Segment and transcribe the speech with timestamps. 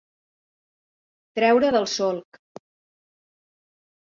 [1.39, 2.41] Treure del solc.